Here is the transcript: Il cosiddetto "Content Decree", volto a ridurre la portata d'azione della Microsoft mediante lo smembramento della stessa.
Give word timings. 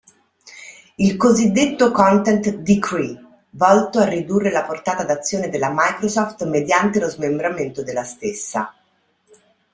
Il 0.97 1.15
cosiddetto 1.15 1.91
"Content 1.91 2.49
Decree", 2.49 3.23
volto 3.51 3.99
a 3.99 4.05
ridurre 4.09 4.49
la 4.49 4.63
portata 4.63 5.03
d'azione 5.03 5.47
della 5.47 5.69
Microsoft 5.71 6.43
mediante 6.47 6.99
lo 6.99 7.07
smembramento 7.07 7.83
della 7.83 8.03
stessa. 8.03 8.73